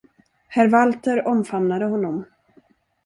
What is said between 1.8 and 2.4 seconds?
honom.